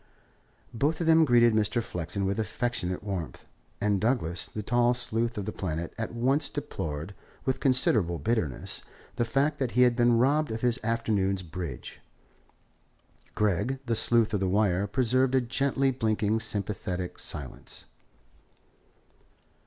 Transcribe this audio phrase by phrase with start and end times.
[0.73, 1.79] Both of them greeted Mr.
[1.79, 3.45] Flexen with affectionate warmth,
[3.79, 7.13] and Douglas, the tall sleuth of the Planet, at once deplored,
[7.45, 8.81] with considerable bitterness,
[9.17, 12.01] the fact that he had been robbed of his afternoon's bridge.
[13.35, 17.85] Gregg, the sleuth of the Wire, preserved a gently blinking, sympathetic silence.